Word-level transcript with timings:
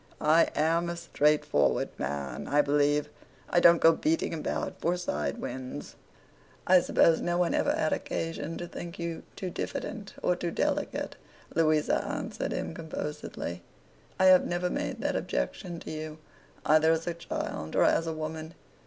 I 0.19 0.45
am 0.55 0.89
a 0.89 0.95
straightforward 0.97 1.89
man, 1.99 2.47
I 2.47 2.63
believe. 2.63 3.09
I 3.51 3.59
don't 3.59 3.79
go 3.79 3.91
beating 3.91 4.33
about 4.33 4.81
for 4.81 4.97
side 4.97 5.37
winds.' 5.37 5.95
'I 6.65 6.79
suppose 6.81 7.21
no 7.21 7.37
one 7.37 7.53
ever 7.53 7.71
had 7.71 7.93
occasion 7.93 8.57
to 8.57 8.67
think 8.67 8.97
you 8.97 9.21
too 9.35 9.51
diffident, 9.51 10.15
or 10.23 10.35
too 10.35 10.49
delicate,' 10.49 11.17
Louisa 11.53 12.03
answered 12.03 12.51
him 12.51 12.73
composedly: 12.73 13.61
'I 14.19 14.25
have 14.25 14.45
never 14.47 14.71
made 14.71 15.01
that 15.01 15.15
objection 15.15 15.79
to 15.81 15.91
you, 15.91 16.17
either 16.65 16.91
as 16.93 17.05
a 17.05 17.13
child 17.13 17.75
or 17.75 17.83
as 17.83 18.07
a 18.07 18.13
woman. 18.13 18.55